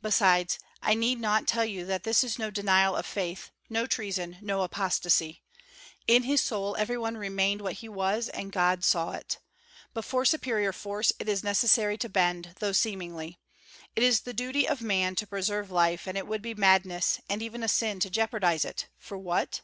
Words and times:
"Besides, 0.00 0.60
I 0.80 0.94
need 0.94 1.18
not 1.18 1.48
tell 1.48 1.64
you 1.64 1.84
that 1.86 2.04
this 2.04 2.22
is 2.22 2.38
no 2.38 2.52
denial 2.52 2.94
of 2.94 3.04
faith, 3.04 3.50
no 3.68 3.84
treason, 3.84 4.38
no 4.40 4.62
apostasy. 4.62 5.42
In 6.06 6.22
his 6.22 6.40
soul 6.40 6.76
every 6.76 6.96
one 6.96 7.16
remained 7.16 7.60
what 7.60 7.72
he 7.82 7.88
was 7.88 8.28
and 8.28 8.52
God 8.52 8.84
saw 8.84 9.10
it. 9.10 9.40
Before 9.92 10.24
superior 10.24 10.72
force 10.72 11.12
it 11.18 11.28
is 11.28 11.42
necessary 11.42 11.98
to 11.98 12.08
bend, 12.08 12.54
though 12.60 12.70
seemingly. 12.70 13.40
It 13.96 14.04
is 14.04 14.20
the 14.20 14.32
duty 14.32 14.68
of 14.68 14.82
man 14.82 15.16
to 15.16 15.26
preserve 15.26 15.72
life 15.72 16.06
and 16.06 16.16
it 16.16 16.28
would 16.28 16.42
be 16.42 16.54
madness, 16.54 17.20
and 17.28 17.42
even 17.42 17.64
a 17.64 17.68
sin, 17.68 17.98
to 17.98 18.08
jeopardize 18.08 18.64
it 18.64 18.86
for 18.98 19.18
what? 19.18 19.62